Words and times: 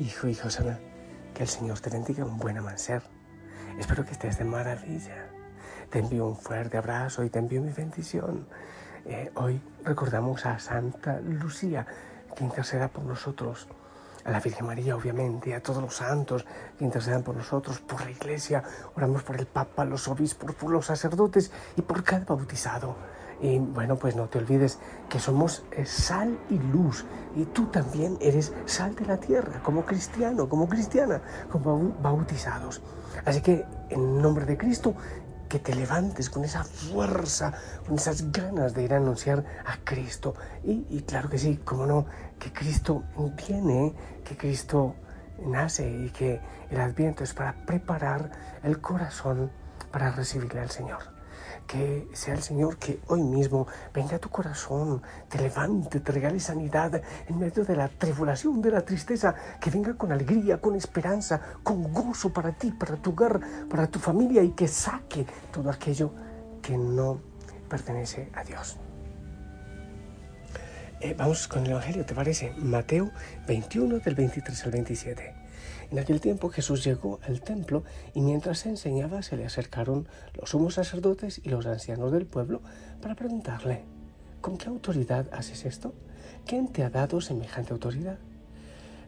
Hijo, 0.00 0.28
hijo 0.28 0.48
sana, 0.48 0.78
que 1.34 1.42
el 1.42 1.48
Señor 1.48 1.80
te 1.80 1.90
bendiga 1.90 2.24
un 2.24 2.38
buen 2.38 2.56
amanecer. 2.56 3.02
Espero 3.80 4.04
que 4.04 4.12
estés 4.12 4.38
de 4.38 4.44
maravilla. 4.44 5.26
Te 5.90 5.98
envío 5.98 6.24
un 6.24 6.36
fuerte 6.36 6.76
abrazo 6.76 7.24
y 7.24 7.30
te 7.30 7.40
envío 7.40 7.60
mi 7.60 7.72
bendición. 7.72 8.46
Eh, 9.06 9.32
hoy 9.34 9.60
recordamos 9.82 10.46
a 10.46 10.60
Santa 10.60 11.18
Lucía, 11.20 11.84
que 12.36 12.44
interceda 12.44 12.86
por 12.86 13.02
nosotros. 13.02 13.66
A 14.28 14.30
la 14.30 14.40
Virgen 14.40 14.66
María, 14.66 14.94
obviamente, 14.94 15.54
a 15.54 15.62
todos 15.62 15.82
los 15.82 15.96
santos 15.96 16.44
que 16.76 16.84
intercedan 16.84 17.22
por 17.22 17.34
nosotros, 17.34 17.78
por 17.78 18.02
la 18.02 18.10
Iglesia. 18.10 18.62
Oramos 18.94 19.22
por 19.22 19.36
el 19.36 19.46
Papa, 19.46 19.86
los 19.86 20.06
obispos, 20.06 20.54
por 20.54 20.70
los 20.70 20.84
sacerdotes 20.84 21.50
y 21.76 21.80
por 21.80 22.04
cada 22.04 22.26
bautizado. 22.26 22.94
Y 23.40 23.58
bueno, 23.58 23.96
pues 23.96 24.16
no 24.16 24.28
te 24.28 24.36
olvides 24.36 24.80
que 25.08 25.18
somos 25.18 25.64
eh, 25.70 25.86
sal 25.86 26.38
y 26.50 26.58
luz. 26.58 27.06
Y 27.36 27.46
tú 27.46 27.68
también 27.68 28.18
eres 28.20 28.52
sal 28.66 28.94
de 28.96 29.06
la 29.06 29.16
tierra, 29.16 29.62
como 29.62 29.86
cristiano, 29.86 30.46
como 30.46 30.68
cristiana, 30.68 31.22
como 31.50 31.94
bautizados. 32.02 32.82
Así 33.24 33.40
que 33.40 33.64
en 33.88 34.20
nombre 34.20 34.44
de 34.44 34.58
Cristo, 34.58 34.94
que 35.48 35.58
te 35.58 35.74
levantes 35.74 36.30
con 36.30 36.44
esa 36.44 36.64
fuerza, 36.64 37.52
con 37.86 37.96
esas 37.96 38.30
ganas 38.30 38.74
de 38.74 38.84
ir 38.84 38.94
a 38.94 38.98
anunciar 38.98 39.44
a 39.66 39.78
Cristo. 39.84 40.34
Y, 40.62 41.02
claro 41.02 41.28
que 41.28 41.38
sí, 41.38 41.60
como 41.64 41.86
no, 41.86 42.06
que 42.38 42.52
Cristo 42.52 43.04
viene, 43.46 43.94
que 44.24 44.36
Cristo 44.36 44.94
nace 45.44 45.88
y 45.90 46.10
que 46.10 46.40
el 46.70 46.80
adviento 46.80 47.24
es 47.24 47.32
para 47.32 47.54
preparar 47.64 48.30
el 48.62 48.80
corazón 48.80 49.50
para 49.90 50.10
recibirle 50.10 50.60
al 50.60 50.70
Señor 50.70 51.17
que 51.66 52.08
sea 52.12 52.34
el 52.34 52.42
Señor 52.42 52.78
que 52.78 53.00
hoy 53.08 53.22
mismo 53.22 53.66
venga 53.92 54.16
a 54.16 54.18
tu 54.18 54.28
corazón, 54.28 55.02
te 55.28 55.38
levante, 55.38 56.00
te 56.00 56.12
regale 56.12 56.40
sanidad 56.40 57.02
en 57.28 57.38
medio 57.38 57.64
de 57.64 57.76
la 57.76 57.88
tribulación, 57.88 58.60
de 58.62 58.70
la 58.70 58.82
tristeza, 58.82 59.34
que 59.60 59.70
venga 59.70 59.94
con 59.94 60.12
alegría, 60.12 60.60
con 60.60 60.74
esperanza, 60.74 61.40
con 61.62 61.92
gozo 61.92 62.32
para 62.32 62.52
ti, 62.52 62.72
para 62.72 62.96
tu 62.96 63.10
hogar, 63.10 63.40
para 63.68 63.86
tu 63.86 63.98
familia 63.98 64.42
y 64.42 64.50
que 64.50 64.68
saque 64.68 65.26
todo 65.52 65.70
aquello 65.70 66.12
que 66.62 66.76
no 66.76 67.20
pertenece 67.68 68.30
a 68.34 68.44
Dios. 68.44 68.78
Eh, 71.00 71.14
vamos 71.16 71.46
con 71.46 71.64
el 71.64 71.70
Evangelio, 71.70 72.04
¿te 72.04 72.14
parece? 72.14 72.52
Mateo 72.56 73.12
21 73.46 74.00
del 74.00 74.14
23 74.16 74.64
al 74.64 74.70
27. 74.72 75.47
En 75.90 75.98
aquel 75.98 76.20
tiempo 76.20 76.50
Jesús 76.50 76.84
llegó 76.84 77.18
al 77.22 77.40
templo 77.40 77.82
y 78.14 78.20
mientras 78.20 78.58
se 78.58 78.68
enseñaba 78.68 79.22
se 79.22 79.36
le 79.36 79.46
acercaron 79.46 80.06
los 80.38 80.50
sumos 80.50 80.74
sacerdotes 80.74 81.40
y 81.42 81.48
los 81.48 81.64
ancianos 81.64 82.12
del 82.12 82.26
pueblo 82.26 82.60
para 83.00 83.14
preguntarle, 83.14 83.84
¿con 84.42 84.58
qué 84.58 84.68
autoridad 84.68 85.26
haces 85.32 85.64
esto? 85.64 85.94
¿Quién 86.44 86.68
te 86.68 86.84
ha 86.84 86.90
dado 86.90 87.22
semejante 87.22 87.72
autoridad? 87.72 88.18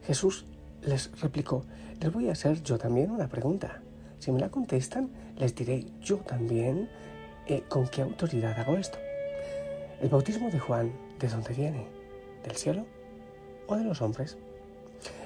Jesús 0.06 0.46
les 0.82 1.10
replicó, 1.20 1.66
les 2.00 2.10
voy 2.10 2.30
a 2.30 2.32
hacer 2.32 2.62
yo 2.62 2.78
también 2.78 3.10
una 3.10 3.28
pregunta. 3.28 3.82
Si 4.18 4.32
me 4.32 4.40
la 4.40 4.50
contestan, 4.50 5.10
les 5.36 5.54
diré 5.54 5.86
yo 6.00 6.16
también 6.18 6.88
eh, 7.46 7.62
con 7.68 7.88
qué 7.88 8.00
autoridad 8.00 8.58
hago 8.58 8.78
esto. 8.78 8.98
¿El 10.00 10.08
bautismo 10.08 10.50
de 10.50 10.58
Juan 10.58 10.92
de 11.18 11.28
dónde 11.28 11.52
viene? 11.52 11.86
¿Del 12.42 12.56
cielo 12.56 12.86
o 13.66 13.76
de 13.76 13.84
los 13.84 14.00
hombres? 14.00 14.38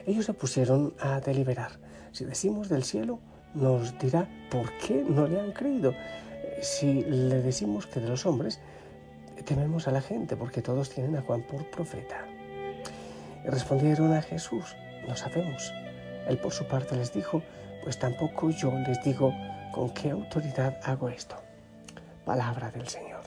Ellos 0.06 0.26
se 0.26 0.34
pusieron 0.34 0.94
a 1.00 1.20
deliberar. 1.20 1.72
Si 2.12 2.24
decimos 2.24 2.68
del 2.68 2.84
cielo, 2.84 3.18
nos 3.54 3.98
dirá 3.98 4.28
por 4.50 4.72
qué 4.78 5.04
no 5.06 5.26
le 5.26 5.40
han 5.40 5.52
creído. 5.52 5.94
Si 6.60 7.02
le 7.02 7.42
decimos 7.42 7.86
que 7.86 8.00
de 8.00 8.08
los 8.08 8.26
hombres, 8.26 8.60
tememos 9.44 9.88
a 9.88 9.90
la 9.90 10.00
gente 10.00 10.36
porque 10.36 10.62
todos 10.62 10.90
tienen 10.90 11.16
a 11.16 11.22
Juan 11.22 11.42
por 11.42 11.68
profeta. 11.70 12.26
Respondieron 13.44 14.12
a 14.12 14.22
Jesús, 14.22 14.76
no 15.06 15.16
sabemos. 15.16 15.72
Él 16.28 16.38
por 16.38 16.52
su 16.52 16.66
parte 16.66 16.96
les 16.96 17.12
dijo, 17.12 17.42
pues 17.82 17.98
tampoco 17.98 18.50
yo 18.50 18.72
les 18.86 19.02
digo 19.02 19.34
con 19.72 19.90
qué 19.90 20.10
autoridad 20.10 20.78
hago 20.84 21.08
esto. 21.08 21.36
Palabra 22.24 22.70
del 22.70 22.88
Señor. 22.88 23.22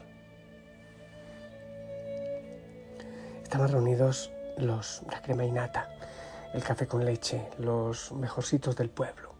Estaban 3.44 3.72
reunidos 3.72 4.32
los, 4.58 5.04
la 5.12 5.22
crema 5.22 5.46
y 5.46 5.52
nata, 5.52 5.90
el 6.54 6.64
café 6.64 6.88
con 6.88 7.06
leche, 7.06 7.50
los 7.60 8.12
mejorcitos 8.12 8.76
del 8.76 8.90
pueblo, 8.90 9.34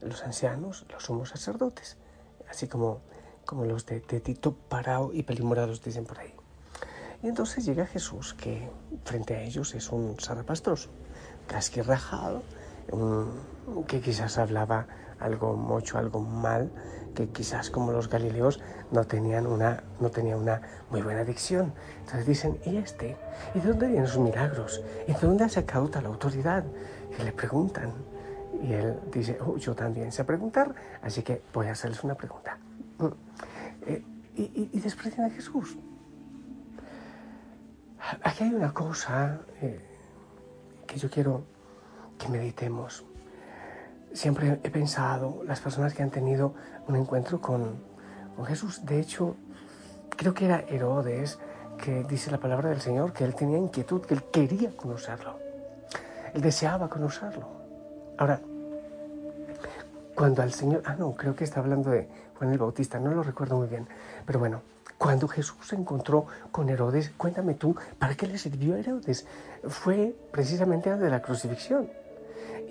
los 0.00 0.22
ancianos, 0.22 0.84
los 0.90 1.04
sumos 1.04 1.30
sacerdotes, 1.30 1.96
así 2.48 2.68
como, 2.68 3.00
como 3.44 3.64
los 3.64 3.86
de 3.86 4.00
Tito 4.00 4.54
Parao 4.54 5.12
y 5.12 5.22
Pelimorados 5.22 5.82
dicen 5.82 6.04
por 6.04 6.18
ahí. 6.18 6.34
Y 7.22 7.28
entonces 7.28 7.64
llega 7.64 7.86
Jesús, 7.86 8.34
que 8.34 8.68
frente 9.04 9.34
a 9.34 9.42
ellos 9.42 9.74
es 9.74 9.90
un 9.90 10.16
zarrapastroso, 10.20 10.90
casquirrajado, 11.46 12.36
un, 12.38 12.63
que 13.86 14.00
quizás 14.00 14.38
hablaba 14.38 14.86
algo 15.20 15.54
mucho, 15.54 15.98
algo 15.98 16.20
mal, 16.20 16.70
que 17.14 17.28
quizás 17.28 17.70
como 17.70 17.92
los 17.92 18.08
galileos 18.08 18.60
no 18.90 19.04
tenían 19.04 19.46
una, 19.46 19.82
no 20.00 20.10
tenía 20.10 20.36
una 20.36 20.60
muy 20.90 21.02
buena 21.02 21.24
dicción. 21.24 21.72
Entonces 22.00 22.26
dicen, 22.26 22.58
¿y 22.64 22.76
este? 22.76 23.16
¿Y 23.54 23.60
de 23.60 23.68
dónde 23.68 23.86
vienen 23.86 24.06
sus 24.06 24.20
milagros? 24.20 24.82
¿Y 25.06 25.12
de 25.12 25.20
dónde 25.20 25.44
ha 25.44 25.48
sacado 25.48 25.88
tal 25.88 26.06
autoridad? 26.06 26.64
Y 27.18 27.22
le 27.22 27.32
preguntan. 27.32 27.92
Y 28.62 28.72
él 28.72 28.98
dice, 29.12 29.38
oh, 29.40 29.56
yo 29.56 29.74
también 29.74 30.12
sé 30.12 30.24
preguntar, 30.24 30.74
así 31.02 31.22
que 31.22 31.42
voy 31.52 31.66
a 31.66 31.72
hacerles 31.72 32.02
una 32.04 32.14
pregunta. 32.14 32.58
Mm. 32.98 33.06
Eh, 33.86 34.04
y, 34.36 34.70
y, 34.72 34.80
desprecian 34.80 35.26
a 35.26 35.30
Jesús. 35.30 35.76
Aquí 38.22 38.44
hay 38.44 38.54
una 38.54 38.72
cosa 38.72 39.40
eh, 39.60 39.80
que 40.86 40.98
yo 40.98 41.08
quiero 41.08 41.44
que 42.24 42.30
meditemos 42.30 43.04
siempre 44.14 44.60
he 44.62 44.70
pensado, 44.70 45.42
las 45.44 45.60
personas 45.60 45.92
que 45.92 46.02
han 46.02 46.10
tenido 46.10 46.54
un 46.88 46.96
encuentro 46.96 47.40
con, 47.40 47.92
Jesús, 48.46 48.84
de 48.84 48.98
hecho, 48.98 49.36
creo 50.16 50.34
que 50.34 50.46
era 50.46 50.64
Herodes 50.68 51.38
que 51.78 52.02
dice 52.02 52.32
la 52.32 52.38
palabra 52.38 52.70
del 52.70 52.80
Señor, 52.80 53.12
que 53.12 53.24
él 53.24 53.34
tenía 53.34 53.58
inquietud, 53.58 54.00
que 54.02 54.14
él 54.14 54.24
quería 54.32 54.76
conocerlo, 54.76 55.38
él 56.32 56.40
deseaba 56.40 56.88
conocerlo. 56.88 57.46
Ahora, 58.18 58.40
cuando 60.16 60.42
al 60.42 60.52
Señor, 60.52 60.82
ah 60.84 60.96
no, 60.98 61.12
creo 61.12 61.36
que 61.36 61.44
está 61.44 61.60
hablando 61.60 61.90
de 61.90 62.08
Juan 62.36 62.50
el 62.50 62.58
Bautista, 62.58 62.98
no 62.98 63.12
lo 63.12 63.22
recuerdo 63.22 63.56
muy 63.56 63.68
bien, 63.68 63.86
pero 64.26 64.40
bueno, 64.40 64.62
cuando 64.98 65.28
Jesús 65.28 65.56
se 65.62 65.76
encontró 65.76 66.26
con 66.50 66.68
Herodes, 66.68 67.12
cuéntame 67.16 67.54
tú, 67.54 67.76
¿para 67.98 68.16
qué 68.16 68.26
le 68.26 68.38
sirvió 68.38 68.74
a 68.74 68.78
Herodes? 68.78 69.26
Fue 69.68 70.14
precisamente 70.32 70.90
antes 70.90 71.04
de 71.04 71.10
la 71.10 71.22
crucifixión. 71.22 71.88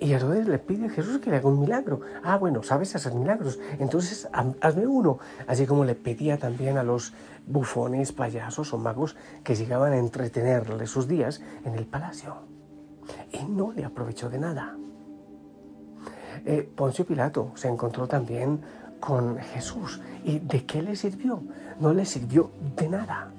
Y 0.00 0.12
Herodes 0.12 0.46
le 0.48 0.58
pide 0.58 0.86
a 0.86 0.90
Jesús 0.90 1.18
que 1.18 1.30
le 1.30 1.36
haga 1.36 1.48
un 1.48 1.60
milagro. 1.60 2.00
Ah, 2.22 2.36
bueno, 2.36 2.62
sabes 2.62 2.94
hacer 2.94 3.14
milagros, 3.14 3.58
entonces 3.78 4.28
hazme 4.60 4.86
uno. 4.86 5.18
Así 5.46 5.66
como 5.66 5.84
le 5.84 5.94
pedía 5.94 6.38
también 6.38 6.78
a 6.78 6.82
los 6.82 7.12
bufones, 7.46 8.12
payasos 8.12 8.72
o 8.74 8.78
magos 8.78 9.16
que 9.42 9.54
llegaban 9.54 9.92
a 9.92 9.98
entretenerle 9.98 10.86
sus 10.86 11.06
días 11.06 11.40
en 11.64 11.74
el 11.74 11.86
palacio. 11.86 12.36
Y 13.32 13.44
no 13.44 13.72
le 13.72 13.84
aprovechó 13.84 14.28
de 14.28 14.38
nada. 14.38 14.76
Eh, 16.44 16.68
Poncio 16.74 17.06
Pilato 17.06 17.52
se 17.54 17.68
encontró 17.68 18.06
también 18.06 18.60
con 19.00 19.38
Jesús. 19.38 20.00
¿Y 20.24 20.38
de 20.38 20.64
qué 20.66 20.82
le 20.82 20.96
sirvió? 20.96 21.42
No 21.80 21.92
le 21.92 22.04
sirvió 22.04 22.50
de 22.76 22.88
nada. 22.88 23.30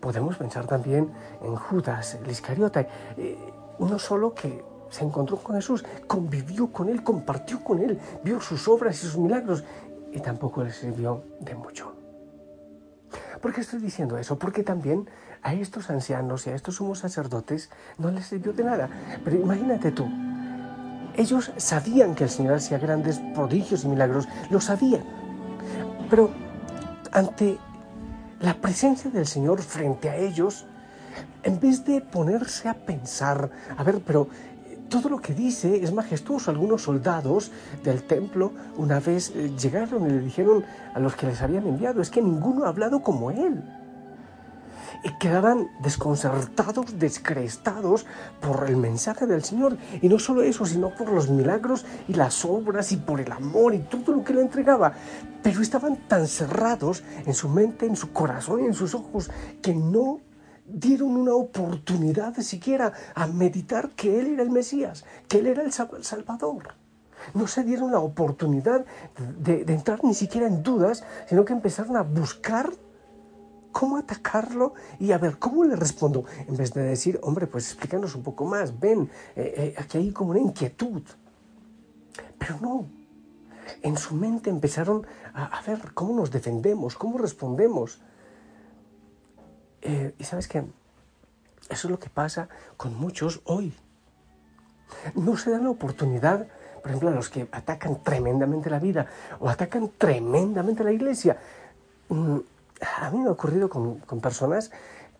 Podemos 0.00 0.36
pensar 0.36 0.66
también 0.66 1.10
en 1.42 1.56
Judas, 1.56 2.18
el 2.22 2.30
Iscariote, 2.30 2.86
eh, 3.16 3.36
uno 3.78 3.98
solo 3.98 4.34
que 4.34 4.64
se 4.90 5.04
encontró 5.04 5.36
con 5.38 5.56
Jesús, 5.56 5.84
convivió 6.06 6.72
con 6.72 6.88
Él, 6.88 7.02
compartió 7.02 7.62
con 7.62 7.80
Él, 7.80 7.98
vio 8.24 8.40
sus 8.40 8.68
obras 8.68 8.96
y 8.96 9.06
sus 9.06 9.18
milagros 9.18 9.64
y 10.12 10.20
tampoco 10.20 10.64
le 10.64 10.72
sirvió 10.72 11.24
de 11.40 11.54
mucho. 11.54 11.94
¿Por 13.40 13.52
qué 13.52 13.60
estoy 13.60 13.80
diciendo 13.80 14.18
eso? 14.18 14.38
Porque 14.38 14.62
también 14.62 15.08
a 15.42 15.54
estos 15.54 15.90
ancianos 15.90 16.46
y 16.46 16.50
a 16.50 16.54
estos 16.54 16.76
sumos 16.76 16.98
sacerdotes 16.98 17.70
no 17.96 18.10
les 18.10 18.26
sirvió 18.26 18.52
de 18.52 18.64
nada. 18.64 18.88
Pero 19.24 19.36
imagínate 19.36 19.92
tú, 19.92 20.06
ellos 21.16 21.52
sabían 21.56 22.14
que 22.14 22.24
el 22.24 22.30
Señor 22.30 22.54
hacía 22.54 22.78
grandes 22.78 23.20
prodigios 23.34 23.84
y 23.84 23.88
milagros, 23.88 24.28
lo 24.50 24.60
sabían. 24.60 25.04
Pero 26.10 26.30
ante 27.12 27.58
la 28.40 28.54
presencia 28.54 29.10
del 29.10 29.26
Señor 29.26 29.62
frente 29.62 30.10
a 30.10 30.16
ellos, 30.16 30.66
en 31.42 31.58
vez 31.58 31.84
de 31.84 32.00
ponerse 32.00 32.68
a 32.68 32.74
pensar, 32.74 33.50
a 33.76 33.82
ver, 33.82 34.00
pero 34.06 34.28
todo 34.88 35.08
lo 35.08 35.20
que 35.20 35.34
dice 35.34 35.82
es 35.82 35.92
majestuoso. 35.92 36.50
Algunos 36.50 36.82
soldados 36.82 37.50
del 37.84 38.02
templo 38.02 38.52
una 38.76 39.00
vez 39.00 39.32
eh, 39.34 39.52
llegaron 39.60 40.06
y 40.06 40.10
le 40.10 40.20
dijeron 40.20 40.64
a 40.94 41.00
los 41.00 41.14
que 41.14 41.26
les 41.26 41.40
habían 41.42 41.66
enviado, 41.66 42.00
es 42.00 42.10
que 42.10 42.22
ninguno 42.22 42.64
ha 42.64 42.68
hablado 42.68 43.02
como 43.02 43.30
él. 43.30 43.62
Y 45.04 45.16
quedaban 45.18 45.68
desconcertados, 45.80 46.98
descrestados 46.98 48.04
por 48.40 48.68
el 48.68 48.76
mensaje 48.76 49.26
del 49.26 49.44
Señor. 49.44 49.76
Y 50.02 50.08
no 50.08 50.18
solo 50.18 50.42
eso, 50.42 50.66
sino 50.66 50.90
por 50.90 51.12
los 51.12 51.30
milagros 51.30 51.86
y 52.08 52.14
las 52.14 52.44
obras 52.44 52.90
y 52.90 52.96
por 52.96 53.20
el 53.20 53.30
amor 53.30 53.74
y 53.74 53.78
todo 53.78 54.12
lo 54.12 54.24
que 54.24 54.34
le 54.34 54.40
entregaba. 54.40 54.94
Pero 55.42 55.62
estaban 55.62 55.96
tan 56.08 56.26
cerrados 56.26 57.04
en 57.26 57.34
su 57.34 57.48
mente, 57.48 57.86
en 57.86 57.94
su 57.94 58.12
corazón 58.12 58.64
y 58.64 58.66
en 58.66 58.74
sus 58.74 58.94
ojos 58.94 59.30
que 59.62 59.72
no 59.72 60.20
dieron 60.68 61.16
una 61.16 61.34
oportunidad 61.34 62.36
de 62.36 62.42
siquiera 62.42 62.92
a 63.14 63.26
meditar 63.26 63.90
que 63.90 64.20
Él 64.20 64.34
era 64.34 64.42
el 64.42 64.50
Mesías, 64.50 65.04
que 65.26 65.38
Él 65.38 65.46
era 65.46 65.62
el 65.62 65.72
Salvador. 65.72 66.74
No 67.34 67.46
se 67.46 67.64
dieron 67.64 67.90
la 67.90 67.98
oportunidad 67.98 68.84
de, 69.38 69.62
entrar 69.72 70.04
ni 70.04 70.14
siquiera 70.14 70.46
en 70.46 70.62
dudas, 70.62 71.04
sino 71.26 71.44
que 71.44 71.52
empezaron 71.52 71.96
a 71.96 72.02
buscar 72.02 72.72
cómo 73.72 73.96
atacarlo 73.96 74.74
y 74.98 75.12
a 75.12 75.18
ver 75.18 75.38
cómo 75.38 75.64
le 75.64 75.76
respondo, 75.76 76.24
en 76.46 76.56
vez 76.56 76.72
de 76.72 76.82
decir, 76.82 77.18
hombre, 77.22 77.46
pues 77.46 77.66
explícanos 77.66 78.14
un 78.14 78.22
poco 78.22 78.44
más, 78.44 78.78
ven, 78.78 79.10
eh, 79.36 79.54
eh, 79.56 79.74
aquí 79.78 79.98
hay 79.98 80.12
como 80.12 80.30
una 80.30 80.40
inquietud. 80.40 81.02
Pero 82.38 82.58
no, 82.60 82.86
en 83.82 83.96
su 83.96 84.14
mente 84.14 84.50
empezaron 84.50 85.06
a, 85.34 85.60
ver 85.66 85.92
cómo 85.94 86.14
nos 86.14 86.30
defendemos, 86.30 86.96
cómo 86.96 87.18
respondemos. 87.18 88.00
Eh, 89.82 90.14
y 90.18 90.24
sabes 90.24 90.48
qué, 90.48 90.64
eso 91.68 91.88
es 91.88 91.90
lo 91.90 91.98
que 91.98 92.10
pasa 92.10 92.48
con 92.76 92.94
muchos 92.94 93.40
hoy. 93.44 93.74
No 95.14 95.36
se 95.36 95.50
dan 95.50 95.64
la 95.64 95.70
oportunidad, 95.70 96.46
por 96.82 96.86
ejemplo, 96.90 97.10
a 97.10 97.12
los 97.12 97.28
que 97.28 97.46
atacan 97.52 98.02
tremendamente 98.02 98.70
la 98.70 98.78
vida 98.78 99.06
o 99.38 99.48
atacan 99.48 99.90
tremendamente 99.98 100.82
la 100.82 100.92
iglesia. 100.92 101.36
Mm, 102.08 102.38
a 103.00 103.10
mí 103.10 103.18
me 103.18 103.28
ha 103.28 103.32
ocurrido 103.32 103.68
con, 103.68 104.00
personas 104.20 104.70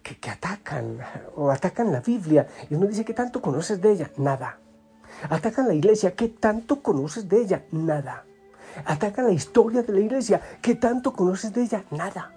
que, 0.02 0.18
que, 0.18 0.30
atacan 0.30 0.98
o 1.36 1.50
atacan 1.50 1.92
la 1.92 2.00
Biblia 2.00 2.46
y 2.70 2.74
uno 2.74 2.86
dice, 2.86 3.04
¿qué 3.04 3.14
tanto 3.14 3.42
conoces 3.42 3.80
de 3.80 3.92
ella? 3.92 4.10
Nada. 4.16 4.58
Atacan 5.28 5.66
la 5.66 5.74
iglesia, 5.74 6.14
¿qué 6.14 6.28
tanto 6.28 6.82
conoces 6.82 7.28
de 7.28 7.42
ella? 7.42 7.64
Nada. 7.72 8.24
Atacan 8.84 9.26
la 9.26 9.32
historia 9.32 9.82
de 9.82 9.92
la 9.92 10.00
iglesia, 10.00 10.40
¿qué 10.62 10.76
tanto 10.76 11.12
conoces 11.12 11.52
de 11.52 11.62
ella? 11.62 11.84
Nada. 11.90 12.32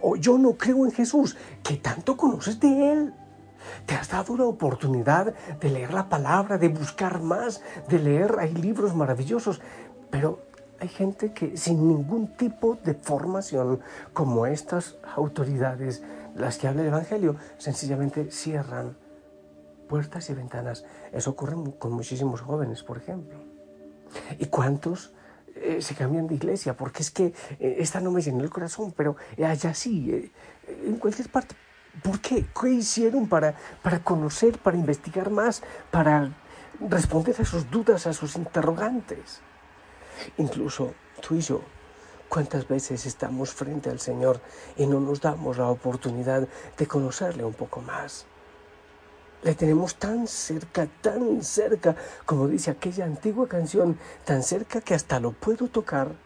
O 0.00 0.16
yo 0.16 0.38
no 0.38 0.52
creo 0.54 0.84
en 0.84 0.92
Jesús, 0.92 1.36
¿qué 1.62 1.76
tanto 1.76 2.16
conoces 2.16 2.60
de 2.60 2.92
él? 2.92 3.14
Te 3.84 3.94
has 3.94 4.08
dado 4.08 4.36
la 4.36 4.44
oportunidad 4.44 5.34
de 5.60 5.70
leer 5.70 5.92
la 5.92 6.08
palabra, 6.08 6.58
de 6.58 6.68
buscar 6.68 7.20
más, 7.20 7.62
de 7.88 7.98
leer, 7.98 8.36
hay 8.38 8.54
libros 8.54 8.94
maravillosos, 8.94 9.60
pero 10.10 10.40
hay 10.78 10.88
gente 10.88 11.32
que 11.32 11.56
sin 11.56 11.88
ningún 11.88 12.28
tipo 12.36 12.78
de 12.84 12.94
formación, 12.94 13.80
como 14.12 14.46
estas 14.46 14.96
autoridades, 15.14 16.02
las 16.34 16.58
que 16.58 16.68
habla 16.68 16.82
el 16.82 16.88
Evangelio, 16.88 17.36
sencillamente 17.58 18.30
cierran 18.30 18.96
puertas 19.88 20.28
y 20.30 20.34
ventanas. 20.34 20.84
Eso 21.12 21.30
ocurre 21.30 21.56
con 21.78 21.92
muchísimos 21.92 22.40
jóvenes, 22.40 22.82
por 22.82 22.98
ejemplo. 22.98 23.38
¿Y 24.38 24.46
cuántos 24.46 25.12
eh, 25.56 25.80
se 25.80 25.94
cambian 25.94 26.26
de 26.26 26.34
iglesia? 26.34 26.76
Porque 26.76 27.02
es 27.02 27.10
que 27.10 27.32
eh, 27.58 27.76
esta 27.78 28.00
no 28.00 28.10
me 28.10 28.20
llenó 28.20 28.44
el 28.44 28.50
corazón, 28.50 28.92
pero 28.96 29.16
allá 29.42 29.74
sí, 29.74 30.10
eh, 30.10 30.30
en 30.84 30.96
cualquier 30.96 31.28
parte. 31.28 31.54
¿Por 32.02 32.20
qué? 32.20 32.44
¿Qué 32.60 32.70
hicieron 32.70 33.26
para, 33.28 33.54
para 33.82 34.00
conocer, 34.00 34.58
para 34.58 34.76
investigar 34.76 35.30
más, 35.30 35.62
para 35.90 36.30
responder 36.78 37.34
a 37.40 37.44
sus 37.44 37.70
dudas, 37.70 38.06
a 38.06 38.12
sus 38.12 38.36
interrogantes? 38.36 39.40
Incluso 40.36 40.92
tú 41.26 41.36
y 41.36 41.40
yo, 41.40 41.62
¿cuántas 42.28 42.68
veces 42.68 43.06
estamos 43.06 43.52
frente 43.52 43.88
al 43.88 43.98
Señor 44.00 44.40
y 44.76 44.86
no 44.86 45.00
nos 45.00 45.20
damos 45.22 45.56
la 45.56 45.68
oportunidad 45.68 46.46
de 46.76 46.86
conocerle 46.86 47.44
un 47.44 47.54
poco 47.54 47.80
más? 47.80 48.26
Le 49.46 49.54
tenemos 49.54 49.94
tan 49.94 50.26
cerca, 50.26 50.88
tan 51.00 51.40
cerca, 51.40 51.94
como 52.24 52.48
dice 52.48 52.72
aquella 52.72 53.04
antigua 53.04 53.46
canción, 53.46 53.96
tan 54.24 54.42
cerca 54.42 54.80
que 54.80 54.92
hasta 54.92 55.20
lo 55.20 55.30
puedo 55.30 55.68
tocar, 55.68 56.16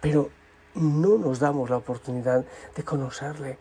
pero 0.00 0.30
no 0.74 1.18
nos 1.18 1.40
damos 1.40 1.68
la 1.68 1.76
oportunidad 1.76 2.42
de 2.74 2.82
conocerle. 2.82 3.58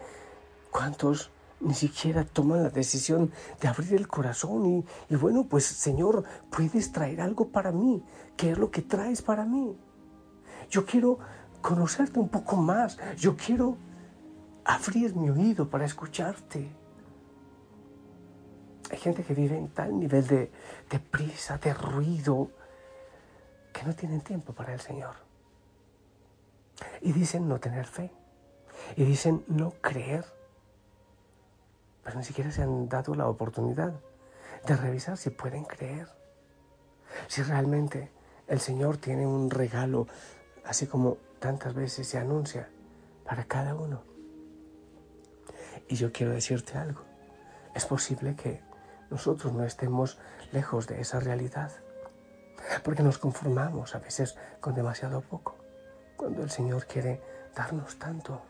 ¿Cuántos 0.72 1.32
ni 1.60 1.74
siquiera 1.74 2.24
toman 2.24 2.64
la 2.64 2.70
decisión 2.70 3.34
de 3.60 3.68
abrir 3.68 3.94
el 3.96 4.08
corazón 4.08 4.66
y, 4.68 4.86
y, 5.10 5.18
bueno, 5.18 5.48
pues 5.50 5.66
Señor, 5.66 6.24
puedes 6.50 6.94
traer 6.94 7.20
algo 7.20 7.50
para 7.50 7.74
mí. 7.74 8.02
¿Qué 8.38 8.52
es 8.52 8.58
lo 8.58 8.72
que 8.72 8.84
traes 8.84 9.22
para 9.22 9.44
mí? 9.44 9.76
Yo 10.70 10.86
quiero 10.86 11.20
conocerte 11.62 12.20
un 12.20 12.30
poco 12.30 12.56
más. 12.56 12.98
Yo 13.18 13.36
quiero 13.36 13.76
abrir 14.64 15.14
mi 15.14 15.30
oído 15.30 15.70
para 15.70 15.84
escucharte. 15.84 16.83
Hay 18.94 19.00
gente 19.00 19.24
que 19.24 19.34
vive 19.34 19.58
en 19.58 19.70
tal 19.70 20.00
nivel 20.00 20.26
de, 20.28 20.52
prisa, 21.12 21.58
de 21.58 21.74
ruido, 21.74 22.52
que 23.74 23.84
no 23.84 23.94
tienen 23.94 24.22
tiempo 24.22 24.54
para 24.54 24.74
el 24.74 24.80
Señor. 24.80 25.16
Y 27.02 27.12
dicen 27.12 27.50
no 27.50 27.60
tener 27.60 27.86
fe. 27.86 28.12
Y 28.96 29.04
dicen 29.04 29.44
no 29.48 29.72
creer 29.82 30.26
pero 32.04 32.18
ni 32.18 32.24
siquiera 32.24 32.52
se 32.52 32.62
han 32.62 32.90
dado 32.90 33.16
la 33.16 33.28
oportunidad 33.28 33.94
de 34.68 34.76
revisar 34.76 35.18
si 35.18 35.30
pueden 35.30 35.64
creer, 35.64 36.08
si 37.28 37.42
realmente 37.44 38.12
el 38.48 38.60
Señor 38.60 38.98
tiene 38.98 39.26
un 39.26 39.50
regalo, 39.50 40.08
así 40.66 40.86
como 40.86 41.18
tantas 41.40 41.74
veces 41.74 42.08
se 42.08 42.18
anuncia, 42.18 42.70
para 43.24 43.46
cada 43.46 43.74
uno. 43.74 44.04
Y 45.88 45.96
yo 45.96 46.12
quiero 46.12 46.34
decirte 46.34 46.78
algo, 46.78 47.02
es 47.74 47.86
posible 47.86 48.36
que 48.36 48.62
nosotros 49.10 49.54
no 49.54 49.64
estemos 49.64 50.20
lejos 50.52 50.88
de 50.88 51.02
esa 51.02 51.20
realidad, 51.20 51.72
porque 52.84 53.04
nos 53.04 53.18
conformamos 53.18 53.96
a 53.96 54.00
veces 54.00 54.36
con 54.60 54.74
demasiado 54.74 55.22
poco, 55.22 55.56
cuando 56.16 56.44
el 56.44 56.50
Señor 56.50 56.86
quiere 56.86 57.22
darnos 57.56 57.98
tanto. 57.98 58.42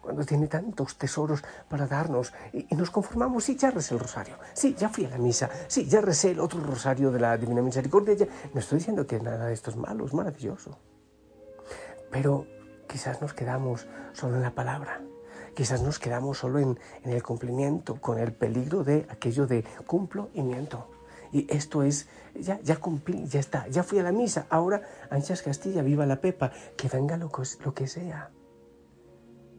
Cuando 0.00 0.24
tiene 0.24 0.48
tantos 0.48 0.96
tesoros 0.96 1.44
para 1.68 1.86
darnos. 1.86 2.32
Y, 2.52 2.74
nos 2.74 2.90
conformamos, 2.90 3.44
sí, 3.44 3.56
ya 3.56 3.70
recé 3.70 3.94
el 3.94 4.00
rosario, 4.00 4.36
sí, 4.52 4.74
ya 4.76 4.88
fui 4.88 5.04
a 5.04 5.10
la 5.10 5.18
misa, 5.18 5.48
sí, 5.68 5.86
ya 5.86 6.00
recé 6.00 6.32
el 6.32 6.40
otro 6.40 6.60
rosario 6.60 7.12
de 7.12 7.20
la 7.20 7.36
Divina 7.36 7.62
Misericordia, 7.62 8.14
ya, 8.14 8.26
no 8.52 8.58
estoy 8.60 8.78
diciendo 8.78 9.06
que 9.06 9.20
nada 9.20 9.46
de 9.46 9.54
esto 9.54 9.70
es 9.70 9.76
malo, 9.76 10.06
es 10.06 10.14
maravilloso, 10.14 10.78
pero 12.10 12.46
quizás 12.88 13.20
nos 13.20 13.34
quedamos 13.34 13.86
solo 14.12 14.36
en 14.36 14.42
la 14.42 14.54
palabra, 14.54 15.02
quizás 15.56 15.82
nos 15.82 15.98
quedamos 15.98 16.38
solo 16.38 16.60
en, 16.60 16.78
en 17.02 17.10
el 17.10 17.24
cumplimiento, 17.24 18.00
con 18.00 18.20
el 18.20 18.32
peligro 18.32 18.84
de 18.84 19.06
aquello 19.08 19.48
de 19.48 19.64
cumplo 19.86 20.28
y 20.34 20.42
miento. 20.42 20.88
Y 21.32 21.52
esto 21.52 21.82
es, 21.82 22.08
ya, 22.38 22.60
ya 22.60 22.76
cumplí, 22.76 23.26
ya 23.26 23.40
está, 23.40 23.66
ya 23.66 23.82
fui 23.82 23.98
a 23.98 24.04
la 24.04 24.12
misa, 24.12 24.46
ahora 24.50 24.82
anchas 25.10 25.42
Castilla, 25.42 25.82
viva 25.82 26.06
la 26.06 26.20
Pepa, 26.20 26.52
que 26.76 26.88
venga 26.88 27.16
lo, 27.16 27.32
lo 27.64 27.74
que 27.74 27.88
sea 27.88 28.30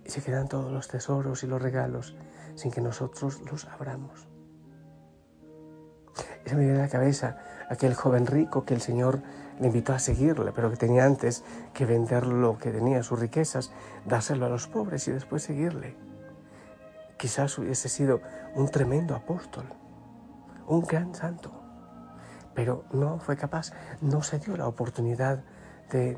y 0.08 0.10
se 0.10 0.22
quedan 0.22 0.48
todos 0.48 0.72
los 0.72 0.88
tesoros 0.88 1.44
y 1.44 1.48
los 1.48 1.62
regalos 1.62 2.16
sin 2.56 2.72
que 2.72 2.82
nosotros 2.82 3.42
los 3.52 3.66
abramos. 3.66 4.28
Se 6.48 6.56
me 6.56 6.64
viene 6.64 6.80
a 6.80 6.84
la 6.84 6.90
cabeza 6.90 7.36
aquel 7.70 7.94
joven 7.94 8.26
rico 8.26 8.64
que 8.64 8.74
el 8.74 8.80
Señor 8.80 9.20
le 9.60 9.68
invitó 9.68 9.92
a 9.92 10.00
seguirle, 10.00 10.54
pero 10.54 10.70
que 10.70 10.78
tenía 10.78 11.04
antes 11.04 11.44
que 11.74 11.86
vender 11.86 12.26
lo 12.26 12.58
que 12.58 12.72
tenía, 12.72 13.04
sus 13.04 13.20
riquezas, 13.20 13.72
dárselo 14.06 14.46
a 14.46 14.50
los 14.50 14.68
pobres 14.68 15.08
y 15.10 15.12
después 15.12 15.44
seguirle. 15.44 15.98
Quizás 17.18 17.58
hubiese 17.58 17.90
sido 17.90 18.22
un 18.56 18.70
tremendo 18.70 19.14
apóstol, 19.14 19.66
un 20.68 20.82
gran 20.82 21.14
santo, 21.14 21.52
pero 22.54 22.86
no 22.94 23.20
fue 23.20 23.36
capaz, 23.36 23.72
no 24.00 24.22
se 24.22 24.40
dio 24.40 24.56
la 24.56 24.68
oportunidad 24.68 25.44
de 25.92 26.18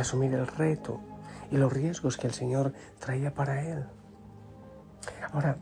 asumir 0.00 0.32
el 0.32 0.46
reto 0.46 1.00
y 1.50 1.58
los 1.58 1.70
riesgos 1.70 2.16
que 2.16 2.26
el 2.28 2.32
Señor 2.32 2.72
traía 2.98 3.34
para 3.34 3.60
él. 3.60 3.84
Ahora, 5.32 5.58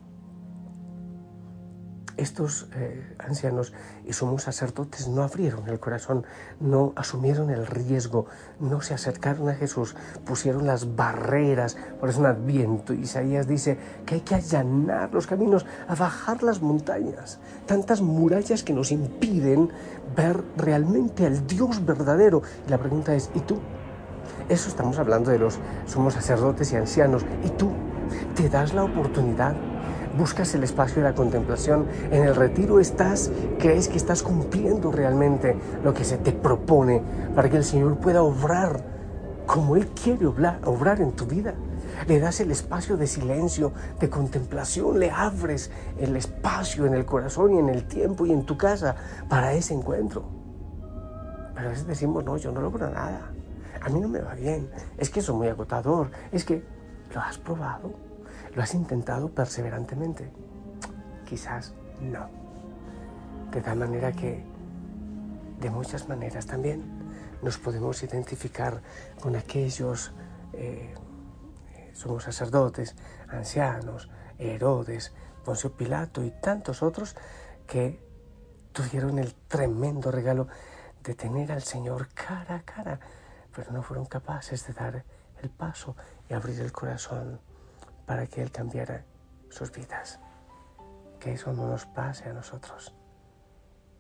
estos 2.16 2.68
eh, 2.74 3.14
ancianos 3.18 3.72
y 4.04 4.12
sumos 4.12 4.42
sacerdotes 4.42 5.08
no 5.08 5.22
abrieron 5.22 5.68
el 5.68 5.80
corazón, 5.80 6.24
no 6.60 6.92
asumieron 6.96 7.50
el 7.50 7.66
riesgo, 7.66 8.26
no 8.60 8.80
se 8.80 8.94
acercaron 8.94 9.48
a 9.48 9.54
Jesús, 9.54 9.94
pusieron 10.24 10.66
las 10.66 10.96
barreras. 10.96 11.76
Por 12.00 12.08
eso 12.08 12.20
en 12.20 12.26
Adviento 12.26 12.92
Isaías 12.92 13.46
dice 13.46 13.78
que 14.06 14.16
hay 14.16 14.20
que 14.20 14.34
allanar 14.34 15.12
los 15.12 15.26
caminos, 15.26 15.66
a 15.88 15.94
bajar 15.94 16.42
las 16.42 16.62
montañas, 16.62 17.38
tantas 17.66 18.00
murallas 18.00 18.62
que 18.62 18.72
nos 18.72 18.92
impiden 18.92 19.70
ver 20.16 20.42
realmente 20.56 21.26
al 21.26 21.46
Dios 21.46 21.84
verdadero. 21.84 22.42
Y 22.66 22.70
la 22.70 22.78
pregunta 22.78 23.14
es, 23.14 23.30
¿y 23.34 23.40
tú? 23.40 23.58
Eso 24.48 24.68
estamos 24.68 24.98
hablando 24.98 25.30
de 25.30 25.38
los 25.38 25.58
somos 25.86 26.14
sacerdotes 26.14 26.72
y 26.72 26.76
ancianos. 26.76 27.24
Y 27.44 27.48
tú 27.50 27.70
te 28.34 28.48
das 28.48 28.74
la 28.74 28.84
oportunidad, 28.84 29.54
buscas 30.16 30.54
el 30.54 30.64
espacio 30.64 31.02
de 31.02 31.08
la 31.08 31.14
contemplación, 31.14 31.86
en 32.10 32.24
el 32.24 32.34
retiro 32.34 32.80
estás, 32.80 33.30
crees 33.58 33.88
que 33.88 33.96
estás 33.96 34.22
cumpliendo 34.22 34.92
realmente 34.92 35.56
lo 35.84 35.94
que 35.94 36.04
se 36.04 36.18
te 36.18 36.32
propone 36.32 37.02
para 37.34 37.48
que 37.48 37.56
el 37.56 37.64
Señor 37.64 37.98
pueda 37.98 38.22
obrar 38.22 38.84
como 39.46 39.76
Él 39.76 39.88
quiere 39.88 40.26
obrar, 40.26 40.60
obrar 40.64 41.00
en 41.00 41.12
tu 41.12 41.26
vida. 41.26 41.54
Le 42.06 42.18
das 42.18 42.40
el 42.40 42.50
espacio 42.50 42.96
de 42.96 43.06
silencio, 43.06 43.72
de 44.00 44.08
contemplación, 44.08 44.98
le 44.98 45.10
abres 45.10 45.70
el 45.98 46.16
espacio 46.16 46.86
en 46.86 46.94
el 46.94 47.04
corazón 47.04 47.54
y 47.54 47.58
en 47.58 47.68
el 47.68 47.86
tiempo 47.86 48.24
y 48.26 48.32
en 48.32 48.44
tu 48.44 48.56
casa 48.56 48.96
para 49.28 49.52
ese 49.52 49.74
encuentro. 49.74 50.24
Pero 51.54 51.66
a 51.66 51.70
veces 51.70 51.86
decimos, 51.86 52.24
no, 52.24 52.36
yo 52.36 52.50
no 52.50 52.60
logro 52.60 52.88
nada 52.90 53.32
a 53.84 53.88
mí 53.88 54.00
no 54.00 54.08
me 54.08 54.20
va 54.20 54.34
bien, 54.34 54.70
es 54.96 55.10
que 55.10 55.20
soy 55.20 55.36
muy 55.36 55.48
agotador, 55.48 56.10
es 56.30 56.44
que 56.44 56.62
lo 57.12 57.20
has 57.20 57.38
probado, 57.38 57.92
lo 58.54 58.62
has 58.62 58.74
intentado 58.74 59.30
perseverantemente. 59.30 60.32
quizás 61.24 61.72
no. 62.00 62.28
De 63.50 63.60
tal 63.62 63.78
manera 63.78 64.12
que, 64.12 64.44
de 65.60 65.70
muchas 65.70 66.08
maneras 66.08 66.46
también, 66.46 66.82
nos 67.42 67.58
podemos 67.58 68.02
identificar 68.02 68.82
con 69.20 69.36
aquellos 69.36 70.12
eh, 70.52 70.94
somos 71.92 72.24
sacerdotes, 72.24 72.96
ancianos, 73.28 74.10
Herodes, 74.38 75.12
Poncio 75.44 75.72
Pilato 75.72 76.24
y 76.24 76.30
tantos 76.30 76.82
otros 76.82 77.16
que 77.66 78.02
tuvieron 78.72 79.18
el 79.18 79.34
tremendo 79.34 80.10
regalo 80.10 80.48
de 81.02 81.14
tener 81.14 81.52
al 81.52 81.62
Señor 81.62 82.08
cara 82.14 82.56
a 82.56 82.62
cara, 82.62 83.00
pero 83.54 83.72
no 83.72 83.82
fueron 83.82 84.06
capaces 84.06 84.66
de 84.66 84.72
dar 84.72 85.04
el 85.42 85.50
paso 85.50 85.96
y 86.28 86.34
abrir 86.34 86.60
el 86.60 86.72
corazón 86.72 87.40
para 88.06 88.26
que 88.26 88.42
Él 88.42 88.50
cambiara 88.50 89.04
sus 89.50 89.70
vidas. 89.72 90.20
Que 91.20 91.32
eso 91.32 91.52
no 91.52 91.68
nos 91.68 91.86
pase 91.86 92.28
a 92.28 92.32
nosotros. 92.32 92.94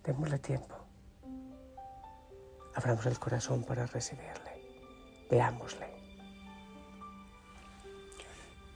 Démosle 0.04 0.38
tiempo. 0.38 0.74
Abramos 2.74 3.06
el 3.06 3.18
corazón 3.18 3.64
para 3.64 3.86
recibirle. 3.86 4.52
Veámosle. 5.30 5.86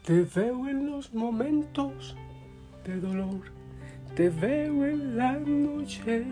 Te 0.07 0.23
veo 0.23 0.69
en 0.69 0.91
los 0.93 1.13
momentos 1.13 2.17
de 2.85 3.01
dolor, 3.01 3.41
te 4.15 4.31
veo 4.31 4.87
en 4.87 5.17
la 5.17 5.33
noche, 5.33 6.25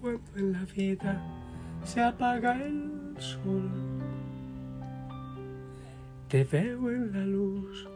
cuando 0.00 0.36
en 0.36 0.52
la 0.52 0.64
vida 0.66 1.20
se 1.82 2.00
apaga 2.00 2.54
el 2.62 3.16
sol. 3.18 3.93
Te 6.34 6.42
veo 6.42 6.90
en 6.90 7.12
la 7.12 7.24
luz, 7.24 7.88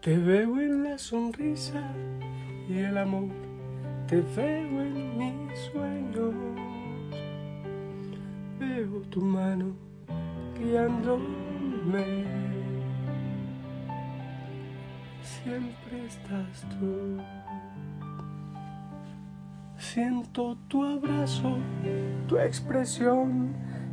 te 0.00 0.16
veo 0.16 0.58
en 0.58 0.84
la 0.84 0.96
sonrisa 0.96 1.92
y 2.66 2.78
el 2.78 2.96
amor, 2.96 3.28
te 4.08 4.22
veo 4.22 4.80
en 4.80 5.18
mis 5.18 5.60
sueños, 5.70 6.34
veo 8.58 9.02
tu 9.10 9.20
mano 9.20 9.76
guiándome. 10.58 12.24
Siempre 15.20 16.06
estás 16.06 16.66
tú. 16.80 17.18
Siento 19.76 20.56
tu 20.68 20.82
abrazo, 20.82 21.58
tu 22.26 22.38
expresión. 22.38 23.54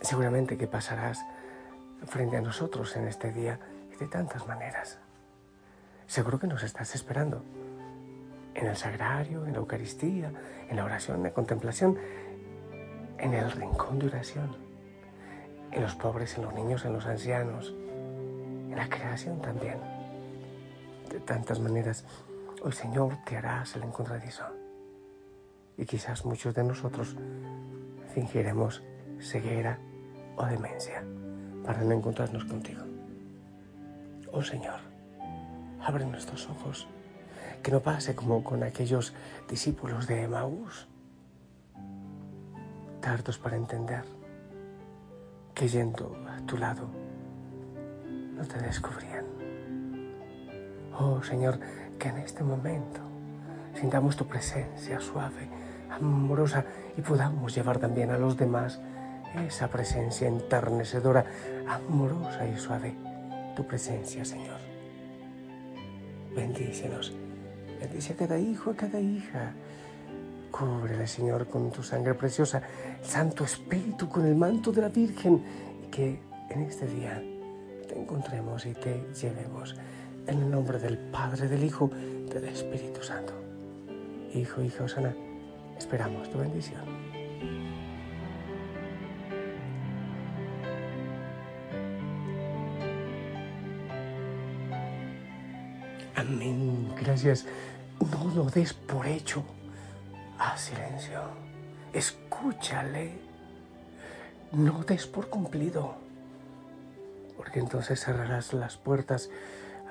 seguramente 0.00 0.56
que 0.56 0.66
pasarás 0.66 1.24
frente 2.06 2.36
a 2.36 2.40
nosotros 2.40 2.96
en 2.96 3.08
este 3.08 3.32
día 3.32 3.58
de 3.98 4.06
tantas 4.06 4.46
maneras. 4.46 4.98
Seguro 6.06 6.38
que 6.38 6.46
nos 6.46 6.62
estás 6.62 6.94
esperando 6.94 7.42
en 8.54 8.66
el 8.66 8.76
sagrario, 8.76 9.46
en 9.46 9.52
la 9.52 9.58
Eucaristía, 9.58 10.32
en 10.68 10.76
la 10.76 10.84
oración, 10.84 11.18
en 11.18 11.22
la 11.24 11.32
contemplación, 11.32 11.98
en 13.18 13.34
el 13.34 13.50
rincón 13.50 13.98
de 13.98 14.06
oración, 14.06 14.56
en 15.70 15.82
los 15.82 15.94
pobres, 15.94 16.36
en 16.36 16.44
los 16.44 16.54
niños, 16.54 16.84
en 16.84 16.92
los 16.92 17.06
ancianos, 17.06 17.74
en 18.70 18.76
la 18.76 18.88
creación 18.88 19.40
también. 19.40 19.78
De 21.10 21.20
tantas 21.20 21.60
maneras, 21.60 22.04
hoy 22.62 22.72
Señor 22.72 23.18
te 23.24 23.36
harás 23.36 23.76
el 23.76 23.82
encontradizo. 23.82 24.44
Y 25.76 25.84
quizás 25.84 26.24
muchos 26.24 26.54
de 26.54 26.64
nosotros 26.64 27.16
fingiremos 28.14 28.82
ceguera 29.20 29.78
o 30.38 30.46
demencia 30.46 31.02
para 31.64 31.82
no 31.82 31.92
encontrarnos 31.92 32.44
contigo. 32.44 32.82
Oh 34.32 34.42
Señor, 34.42 34.80
abre 35.84 36.06
nuestros 36.06 36.48
ojos, 36.48 36.86
que 37.62 37.72
no 37.72 37.80
pase 37.80 38.14
como 38.14 38.44
con 38.44 38.62
aquellos 38.62 39.12
discípulos 39.48 40.06
de 40.06 40.22
Emaús 40.22 40.88
tardos 43.00 43.38
para 43.38 43.56
entender 43.56 44.04
que 45.54 45.68
yendo 45.68 46.16
a 46.28 46.40
tu 46.46 46.56
lado 46.56 46.88
no 48.36 48.44
te 48.44 48.58
descubrían. 48.60 49.24
Oh 50.98 51.22
Señor, 51.22 51.58
que 51.98 52.08
en 52.08 52.18
este 52.18 52.44
momento 52.44 53.00
sintamos 53.74 54.16
tu 54.16 54.26
presencia 54.26 55.00
suave, 55.00 55.48
amorosa 55.90 56.64
y 56.96 57.00
podamos 57.00 57.54
llevar 57.54 57.78
también 57.78 58.10
a 58.10 58.18
los 58.18 58.36
demás 58.36 58.80
esa 59.36 59.68
presencia 59.68 60.28
enternecedora, 60.28 61.24
amorosa 61.66 62.46
y 62.46 62.56
suave, 62.58 62.94
tu 63.56 63.66
presencia, 63.66 64.24
Señor. 64.24 64.58
Bendícenos, 66.34 67.14
bendice 67.80 68.12
a 68.12 68.16
cada 68.16 68.38
hijo, 68.38 68.70
a 68.70 68.76
cada 68.76 69.00
hija 69.00 69.54
Cúbrele, 70.50 71.06
Señor, 71.06 71.46
con 71.46 71.70
tu 71.70 71.82
sangre 71.82 72.14
preciosa, 72.14 72.62
Santo 73.02 73.44
Espíritu, 73.44 74.08
con 74.08 74.26
el 74.26 74.34
manto 74.34 74.72
de 74.72 74.82
la 74.82 74.88
Virgen, 74.88 75.42
y 75.84 75.86
que 75.88 76.20
en 76.50 76.62
este 76.62 76.86
día 76.86 77.22
te 77.86 77.98
encontremos 77.98 78.64
y 78.66 78.72
te 78.72 79.04
llevemos. 79.20 79.76
En 80.26 80.42
el 80.42 80.50
nombre 80.50 80.78
del 80.78 80.98
Padre, 80.98 81.48
del 81.48 81.64
Hijo, 81.64 81.88
del 81.88 82.44
Espíritu 82.44 83.02
Santo. 83.02 83.32
Hijo, 84.34 84.62
hija 84.62 84.84
Osana, 84.84 85.14
esperamos 85.78 86.30
tu 86.30 86.38
bendición. 86.38 87.17
No 97.24 98.32
lo 98.32 98.44
des 98.44 98.72
por 98.72 99.06
hecho. 99.06 99.42
Haz 100.38 100.60
silencio. 100.60 101.20
Escúchale. 101.92 103.18
No 104.52 104.84
des 104.84 105.06
por 105.06 105.28
cumplido. 105.28 105.96
Porque 107.36 107.58
entonces 107.58 108.04
cerrarás 108.04 108.52
las 108.52 108.76
puertas 108.76 109.30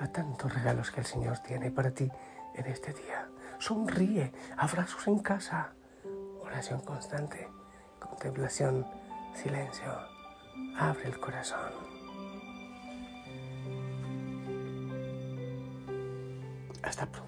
a 0.00 0.06
tantos 0.06 0.54
regalos 0.54 0.90
que 0.90 1.00
el 1.00 1.06
Señor 1.06 1.38
tiene 1.40 1.70
para 1.70 1.90
ti 1.90 2.10
en 2.54 2.66
este 2.66 2.94
día. 2.94 3.28
Sonríe, 3.58 4.32
abrazos 4.56 5.06
en 5.06 5.18
casa, 5.18 5.72
oración 6.40 6.80
constante, 6.80 7.48
contemplación, 7.98 8.86
silencio. 9.34 9.92
Abre 10.78 11.08
el 11.08 11.20
corazón. 11.20 11.87
Hasta 16.88 17.04
pronto. 17.04 17.27